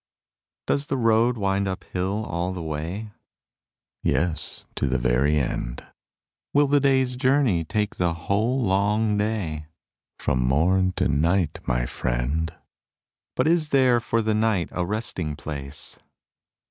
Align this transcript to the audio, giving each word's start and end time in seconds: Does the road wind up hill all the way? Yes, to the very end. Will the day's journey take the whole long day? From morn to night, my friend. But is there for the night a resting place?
Does 0.65 0.87
the 0.87 0.97
road 0.97 1.37
wind 1.37 1.67
up 1.67 1.83
hill 1.83 2.25
all 2.25 2.53
the 2.53 2.63
way? 2.63 3.11
Yes, 4.01 4.65
to 4.77 4.87
the 4.87 4.97
very 4.97 5.37
end. 5.39 5.85
Will 6.55 6.65
the 6.65 6.79
day's 6.79 7.15
journey 7.15 7.63
take 7.63 7.97
the 7.97 8.11
whole 8.15 8.59
long 8.59 9.15
day? 9.15 9.67
From 10.17 10.39
morn 10.43 10.93
to 10.93 11.07
night, 11.07 11.59
my 11.67 11.85
friend. 11.85 12.51
But 13.35 13.47
is 13.47 13.69
there 13.69 13.99
for 13.99 14.23
the 14.23 14.33
night 14.33 14.69
a 14.71 14.87
resting 14.87 15.35
place? 15.35 15.99